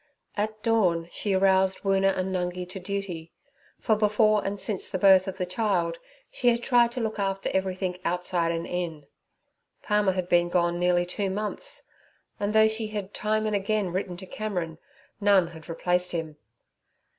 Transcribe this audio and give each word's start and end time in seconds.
At 0.35 0.63
dawn 0.63 1.07
she 1.11 1.35
aroused 1.35 1.83
Woona 1.83 2.17
and 2.17 2.33
Nungi 2.33 2.67
to 2.69 2.79
duty, 2.79 3.31
for 3.79 3.95
before 3.95 4.43
and 4.43 4.59
since 4.59 4.89
the 4.89 4.97
birth 4.97 5.27
of 5.27 5.37
the 5.37 5.45
child 5.45 5.99
she 6.31 6.47
had 6.49 6.63
tried 6.63 6.91
to 6.93 6.99
look 6.99 7.19
after 7.19 7.51
everything 7.53 7.99
outside 8.03 8.51
and 8.51 8.65
in. 8.65 9.05
Palmer 9.83 10.13
had 10.13 10.27
been 10.27 10.49
gone 10.49 10.79
nearly 10.79 11.05
two 11.05 11.29
months, 11.29 11.83
and 12.39 12.51
though 12.51 12.67
she 12.67 12.87
had 12.87 13.13
time 13.13 13.45
and 13.45 13.55
again 13.55 13.91
written 13.91 14.17
to 14.17 14.25
Cameron, 14.25 14.79
none 15.19 15.45
had 15.49 15.69
replaced 15.69 16.13
him. 16.13 16.37